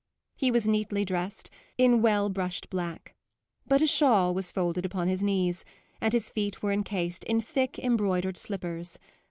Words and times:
He 0.35 0.49
was 0.49 0.67
neatly 0.67 1.05
dressed, 1.05 1.51
in 1.77 2.01
well 2.01 2.27
brushed 2.29 2.71
black; 2.71 3.13
but 3.67 3.83
a 3.83 3.85
shawl 3.85 4.33
was 4.33 4.51
folded 4.51 4.83
upon 4.83 5.07
his 5.07 5.21
knees, 5.21 5.63
and 6.01 6.11
his 6.11 6.31
feet 6.31 6.63
were 6.63 6.71
encased 6.71 7.23
in 7.25 7.39
thick, 7.39 7.77
embroidered 7.77 8.35
slippers. 8.35 8.97